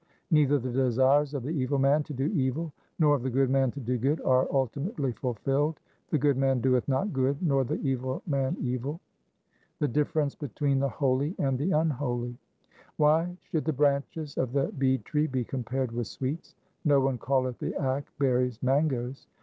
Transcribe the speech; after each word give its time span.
Neither 0.31 0.57
the 0.57 0.71
desires 0.71 1.35
of 1.35 1.43
the 1.43 1.51
evil 1.51 1.77
man 1.77 2.01
to 2.05 2.13
do 2.15 2.25
evil 2.33 2.73
nor 2.97 3.13
of 3.13 3.21
the 3.21 3.29
good 3.29 3.51
man 3.51 3.69
to 3.69 3.79
do 3.79 3.99
good 3.99 4.19
are 4.21 4.47
ultimately 4.51 5.11
fulfilled. 5.11 5.79
The 6.09 6.17
good 6.17 6.37
man 6.37 6.59
doeth 6.59 6.87
not 6.87 7.13
good, 7.13 7.39
nor 7.43 7.63
the 7.63 7.79
evil 7.87 8.23
man 8.25 8.57
evil. 8.59 8.99
3 9.77 9.87
The 9.87 9.93
difference 9.93 10.33
between 10.33 10.79
the 10.79 10.89
holy 10.89 11.35
and 11.37 11.55
the 11.59 11.69
unholy:— 11.69 12.35
Why 12.97 13.37
should 13.43 13.65
the 13.65 13.73
branches 13.73 14.39
of 14.39 14.53
the 14.53 14.69
bead 14.75 15.05
tree 15.05 15.27
be 15.27 15.43
compared 15.43 15.91
with 15.91 16.07
sweets? 16.07 16.55
No 16.83 16.99
one 16.99 17.19
calleth 17.19 17.59
the 17.59 17.73
akk 17.73 18.05
berries 18.17 18.57
mangoes. 18.63 19.27